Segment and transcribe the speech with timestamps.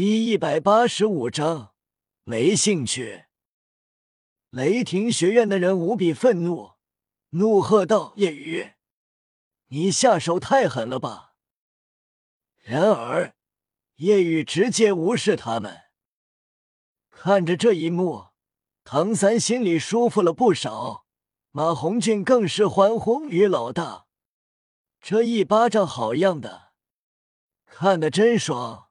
[0.00, 1.74] 第一百八十五章，
[2.22, 3.24] 没兴趣。
[4.50, 6.74] 雷霆学院的人无比愤怒，
[7.30, 8.74] 怒喝道：“叶雨，
[9.70, 11.34] 你下手太狠了吧！”
[12.62, 13.34] 然而，
[13.96, 15.76] 夜雨直接无视他们。
[17.10, 18.28] 看着这一幕，
[18.84, 21.06] 唐三心里舒服了不少。
[21.50, 24.06] 马红俊更是欢呼：“于老大，
[25.00, 26.70] 这一巴掌好样的，
[27.66, 28.84] 看得真爽！”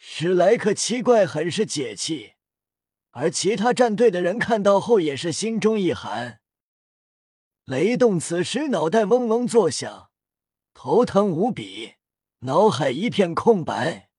[0.00, 2.34] 史莱克七怪很是解气，
[3.10, 6.40] 而其他战队的人看到后也是心中一寒。
[7.64, 10.10] 雷动此时脑袋嗡嗡作响，
[10.72, 11.94] 头疼无比，
[12.40, 14.10] 脑海一片空白。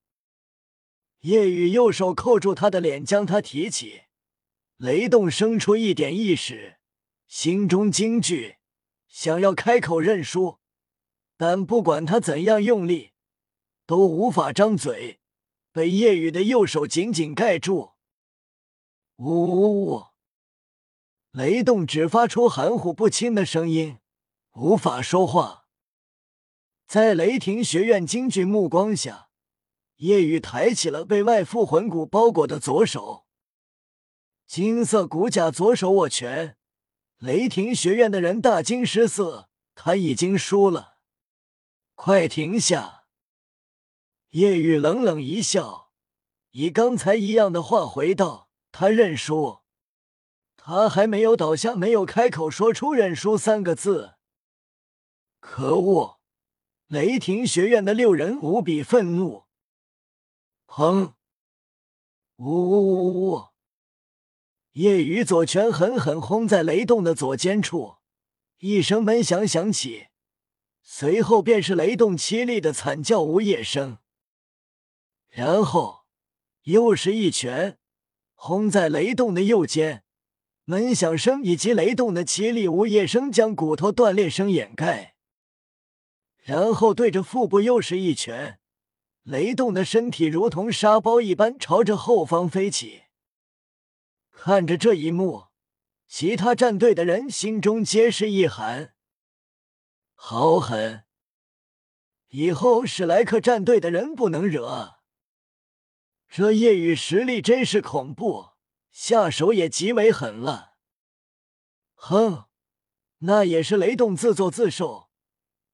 [1.21, 4.01] 叶雨右手扣住他的脸，将他提起。
[4.75, 6.77] 雷动生出一点意识，
[7.25, 8.57] 心中惊惧，
[9.07, 10.59] 想要开口认输，
[11.37, 13.11] 但不管他怎样用力，
[13.85, 15.18] 都无法张嘴。
[15.79, 17.93] 被叶雨的右手紧紧盖住，
[19.15, 20.07] 呜呜呜！
[21.31, 23.99] 雷动只发出含糊不清的声音，
[24.55, 25.67] 无法说话。
[26.85, 29.29] 在雷霆学院惊惧目光下，
[29.95, 33.25] 夜雨抬起了被外附魂骨包裹的左手，
[34.45, 36.57] 金色骨甲左手握拳。
[37.19, 40.97] 雷霆学院的人大惊失色，他已经输了！
[41.95, 42.98] 快停下！
[44.31, 45.91] 叶雨冷冷一笑，
[46.51, 49.61] 以刚才一样的话回道：“他认输。”
[50.55, 54.13] 他还没有倒下，没有开口说出“认输”三个字。
[55.39, 56.19] 可恶！
[56.87, 59.45] 雷霆学院的六人无比愤怒。
[60.67, 61.13] 砰！
[62.35, 63.47] 呜呜呜呜呜！
[64.73, 67.95] 叶雨左拳狠狠轰在雷动的左肩处，
[68.59, 70.09] 一声闷响响起，
[70.83, 73.97] 随后便是雷动凄厉的惨叫呜咽声。
[75.29, 76.05] 然后
[76.63, 77.77] 又是一拳
[78.33, 80.03] 轰在雷动的右肩，
[80.65, 85.15] 闷响声以及雷动的凄厉呜咽声将骨头断裂声掩盖。
[86.43, 88.59] 然后对着腹部又是一拳，
[89.23, 93.03] 雷动的身体如同沙包一般朝着后方飞起。
[94.31, 95.47] 看着这一幕，
[96.07, 98.93] 其他战队的人心中皆是一寒，
[100.15, 101.03] 好狠！
[102.29, 104.98] 以后史莱克战队的人不能惹。
[106.29, 108.49] 这夜雨实力真是恐怖，
[108.91, 110.75] 下手也极为狠了。
[111.95, 112.45] 哼，
[113.19, 115.09] 那也是雷动自作自受。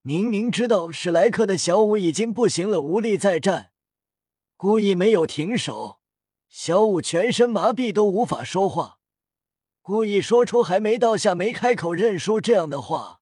[0.02, 3.74] 明明知道史莱克的小五已经不行了，无力再战，
[4.56, 6.00] 故意没有停手。
[6.48, 9.00] 小五全身麻痹，都无法说话，
[9.82, 13.20] 故意说出还没倒下、没开口认输这样的话。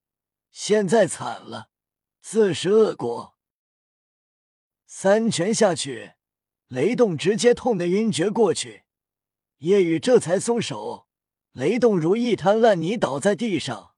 [0.51, 1.69] 现在惨了，
[2.21, 3.35] 自食恶果。
[4.85, 6.13] 三拳下去。
[6.73, 8.81] 雷动直接痛得晕厥过去，
[9.59, 11.05] 叶雨这才松手。
[11.51, 13.93] 雷动如一滩烂泥倒在地上。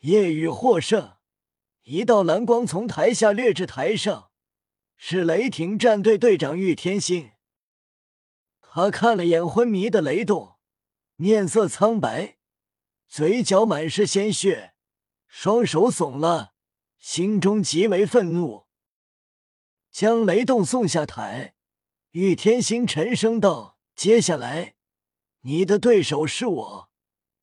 [0.00, 1.14] 叶雨获胜，
[1.84, 4.32] 一道蓝光从台下掠至台上，
[4.96, 7.30] 是雷霆战队队长玉天心。
[8.60, 10.56] 他看了眼昏迷的雷动，
[11.14, 12.38] 面色苍白，
[13.06, 14.74] 嘴角满是鲜血，
[15.28, 16.54] 双手耸了，
[16.98, 18.63] 心中极为愤怒。
[19.94, 21.54] 将雷动送下台，
[22.10, 24.74] 玉天心沉声道：“接下来，
[25.42, 26.90] 你的对手是我，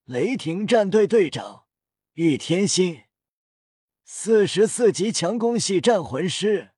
[0.03, 1.63] 雷霆战队队长
[2.15, 3.03] 玉天心，
[4.03, 6.71] 四十四级强攻系战魂师，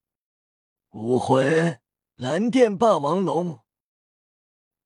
[0.91, 1.81] 武魂
[2.17, 3.62] 蓝电霸王龙。”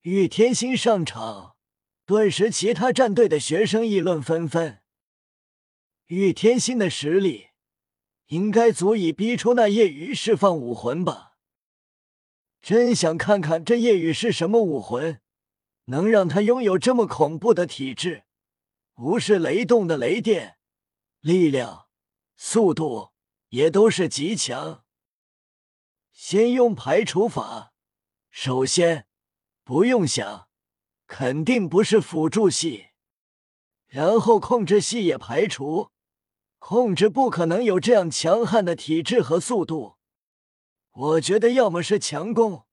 [0.00, 1.56] 玉天心上场，
[2.06, 4.80] 顿时其他战队的学生议论纷纷。
[6.06, 7.47] 玉天心的实力。
[8.28, 11.36] 应该足以逼出那夜雨释放武魂吧？
[12.60, 15.20] 真想看看这夜雨是什么武魂，
[15.86, 18.24] 能让他拥有这么恐怖的体质，
[18.96, 20.58] 无视雷动的雷电，
[21.20, 21.86] 力量、
[22.36, 23.12] 速度
[23.48, 24.84] 也都是极强。
[26.12, 27.72] 先用排除法，
[28.28, 29.06] 首先
[29.64, 30.48] 不用想，
[31.06, 32.88] 肯定不是辅助系，
[33.86, 35.92] 然后控制系也排除。
[36.58, 39.96] 控制不可能有这样强悍的体质和速度，
[40.92, 42.64] 我觉得要么是强攻，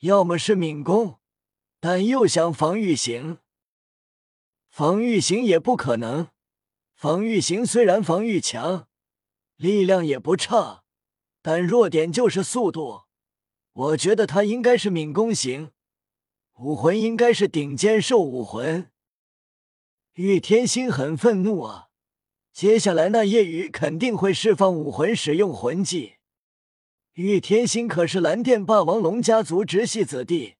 [0.00, 1.20] 要么是敏攻，
[1.78, 3.38] 但又想防御型，
[4.68, 6.28] 防御型也不可能。
[6.94, 8.88] 防御型虽然防御强，
[9.56, 10.82] 力量也不差，
[11.40, 13.04] 但弱点就是速度。
[13.72, 15.70] 我觉得他应该是敏攻型，
[16.58, 18.90] 武魂应该是顶尖兽武魂。
[20.14, 21.89] 玉天心很愤怒啊！
[22.52, 26.14] 接下来，那夜雨肯定会释放武魂，使用魂技。
[27.14, 30.54] 玉天心可是蓝电霸王龙家族直系子弟，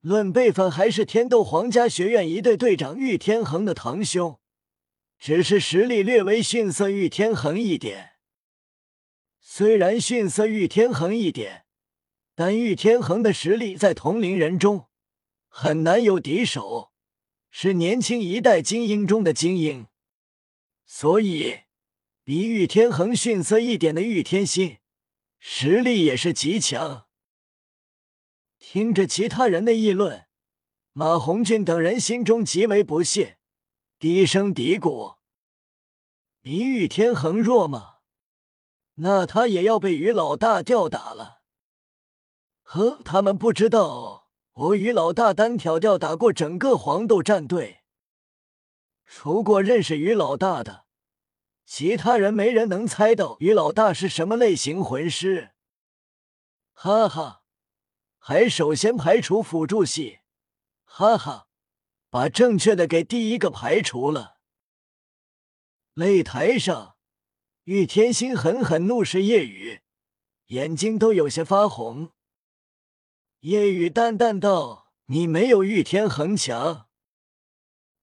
[0.00, 4.38] 论辈分还是天斗皇家学院一队队长玉天恒的堂兄，
[5.18, 8.10] 只是实力略微逊色玉天恒一点。
[9.40, 11.64] 虽然逊色玉天恒一点，
[12.34, 14.86] 但玉天恒的实力在同龄人中
[15.48, 16.92] 很难有敌手，
[17.50, 19.86] 是年轻一代精英中的精英，
[20.94, 21.60] 所以
[22.22, 24.76] 比玉天恒逊色一点的玉天心。
[25.38, 27.06] 实力也是极强。
[28.58, 30.26] 听着其他人的议论，
[30.92, 33.38] 马红俊等人心中极为不屑，
[33.98, 35.16] 低声嘀咕
[36.42, 37.94] ：“比玉天恒弱吗？
[38.96, 41.40] 那他也要被于老大吊打了。”
[42.62, 47.81] 呵，他们不知道，我于老大单挑吊打过整个黄豆战队，
[49.14, 50.86] 除过认识于老大的。
[51.66, 55.50] 其他人没人能猜到于老大是什么类型魂师，
[56.72, 57.42] 哈哈，
[58.18, 60.20] 还首先排除辅助系，
[60.84, 61.46] 哈哈，
[62.08, 64.38] 把正确的给第一个排除了。
[65.94, 66.96] 擂台上，
[67.64, 69.82] 玉天心狠狠怒视夜雨，
[70.46, 72.12] 眼睛都有些发红。
[73.40, 76.88] 夜雨淡淡道：“你没有玉天恒强。”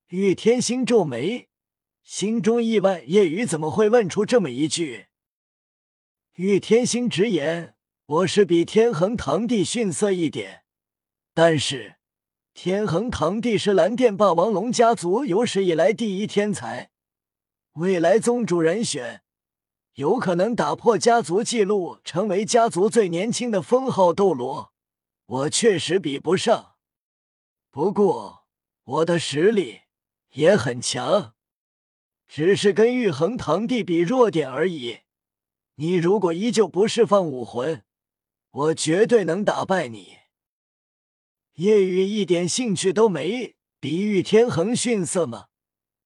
[0.09, 1.49] 玉天心皱眉。
[2.01, 5.05] 心中意外，叶雨怎么会问出这么一句？
[6.33, 7.75] 玉天心直言
[8.07, 10.63] ：“我是比天恒堂弟逊色一点，
[11.35, 11.97] 但是
[12.55, 16.89] 天恒堂弟是蓝电霸王龙家族有史以来第一天才，
[17.73, 19.21] 未来宗主人选，
[19.93, 24.73] 有可能打破家族纪录，成为家族最年轻的封号斗罗。
[25.27, 26.77] 我确实比不上，
[27.69, 28.47] 不过
[28.83, 29.81] 我的实力
[30.31, 31.33] 也很强。”
[32.27, 34.99] 只是跟玉衡堂弟比弱点而已。
[35.75, 37.83] 你如果依旧不释放武魂，
[38.51, 40.17] 我绝对能打败你。
[41.53, 45.47] 夜雨一点兴趣都没，比玉天恒逊色吗？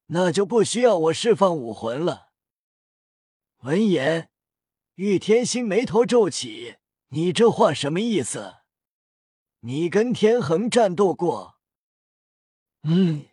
[0.08, 2.30] 那就不需要我释放武魂了。
[3.64, 4.30] 闻言，
[4.96, 6.78] 玉天心眉头皱起
[7.10, 8.58] ：“你这话什么意思？
[9.62, 11.58] 你跟天恒战斗过
[12.84, 13.26] ？”“嗯，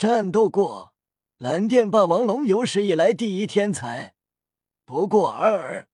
[0.00, 0.94] 战斗过。”
[1.36, 4.14] 蓝电霸王龙有史以来第一天才，
[4.84, 5.88] 不过尔尔。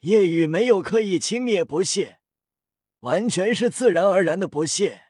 [0.00, 2.20] 叶雨没有刻意轻蔑不屑，
[3.00, 5.04] 完全是自然而然的不屑。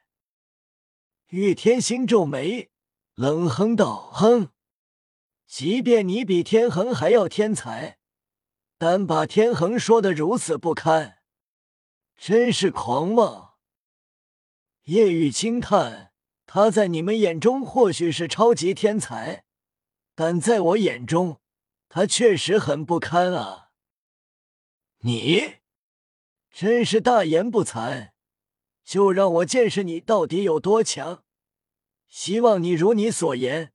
[1.31, 2.71] 玉天心皱眉，
[3.15, 4.51] 冷哼道：“哼，
[5.49, 7.99] 即便你比天恒还要天才，
[8.79, 11.19] 但把天恒说的如此不堪，
[12.17, 13.57] 真是狂妄。”
[14.87, 16.08] 叶雨轻叹。
[16.51, 19.45] 他在你们眼中或许是超级天才，
[20.15, 21.43] 但在我眼中，
[21.91, 23.69] 他确实很不堪啊！
[25.01, 25.59] 你
[26.51, 28.13] 真是大言不惭，
[28.83, 31.23] 就让我见识你到底有多强。
[32.09, 33.75] 希望你如你所言，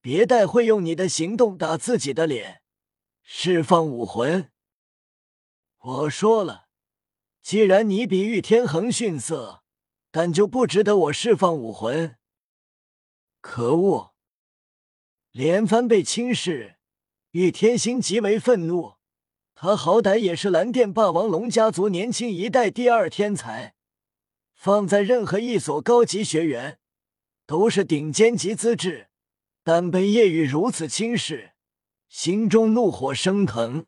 [0.00, 2.62] 别待会用你的行动打自己的脸，
[3.22, 4.50] 释放武魂。
[5.78, 6.66] 我说了，
[7.40, 9.62] 既然你比玉天恒逊色。
[10.10, 12.16] 但就不值得我释放武魂。
[13.40, 14.14] 可恶！
[15.30, 16.76] 连番被轻视，
[17.30, 18.94] 玉天心极为愤怒。
[19.54, 23.74] 他好歹也是蓝电霸王龙家族年轻一代第二天才，
[24.54, 26.80] 放在任何一所高级学员
[27.46, 29.10] 都是顶尖级资质，
[29.62, 31.52] 但被叶雨如此轻视，
[32.08, 33.86] 心中怒火升腾。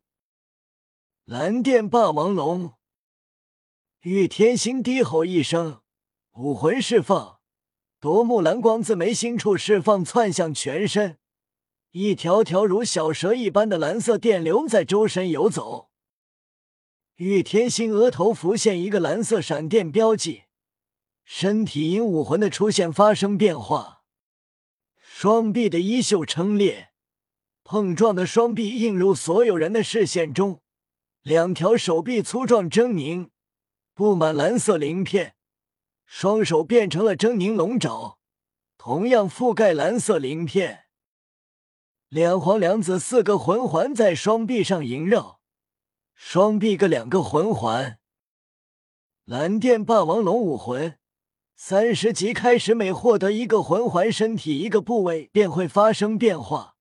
[1.25, 2.75] 蓝电霸王龙，
[4.03, 5.82] 玉天心低吼一声。
[6.37, 7.41] 武魂释放，
[8.01, 11.19] 夺目蓝光自眉心处释放，窜向全身，
[11.91, 15.91] 一条条如小蛇一般的蓝色电流在周身游走。
[17.17, 20.45] 玉天心额头浮现一个蓝色闪电标记，
[21.23, 24.05] 身体因武魂的出现发生变化，
[24.97, 26.93] 双臂的衣袖撑裂，
[27.63, 30.63] 碰撞的双臂映入所有人的视线中，
[31.21, 33.29] 两条手臂粗壮狰狞，
[33.93, 35.35] 布满蓝色鳞片。
[36.15, 38.19] 双手变成了狰狞龙爪，
[38.77, 40.85] 同样覆盖蓝色鳞片。
[42.11, 45.41] 两黄两紫四个魂环在双臂上萦绕，
[46.15, 47.99] 双臂各两个魂环。
[49.25, 50.99] 蓝电霸王龙武魂
[51.57, 56.77] 三十级开始，每获得一个魂环，身体一个部位便会发生变化。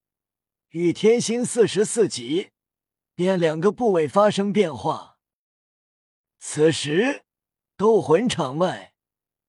[0.72, 2.50] 与天心四十四级，
[3.16, 5.18] 便两个部位发生变化。
[6.38, 7.24] 此时，
[7.78, 8.91] 斗魂场外。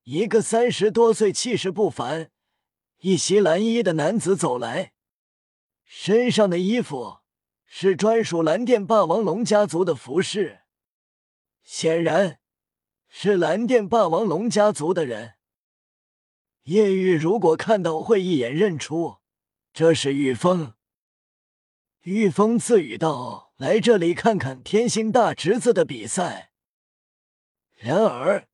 [0.04, 2.30] 一个三十多岁、气势不凡、
[2.98, 4.92] 一袭蓝衣的男子走来，
[5.84, 7.18] 身上的衣服
[7.64, 10.62] 是专属蓝电霸王龙家族的服饰。
[11.62, 12.40] 显然
[13.08, 15.34] 是蓝电霸王龙家族的人。
[16.64, 19.18] 叶玉如果看到，会一眼认出
[19.72, 20.74] 这是玉峰。
[22.02, 26.52] 玉峰自语道：“来这里看看天心大侄子的比赛。”
[27.78, 28.48] 然而，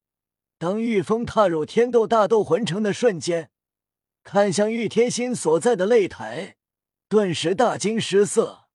[0.58, 3.50] 当玉峰踏入天斗大斗魂城的瞬间，
[4.24, 6.56] 看向玉天心所在的擂台，
[7.08, 8.67] 顿时大惊失色。